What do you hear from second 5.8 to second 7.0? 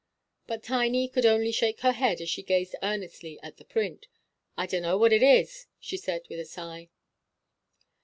said, with a sigh.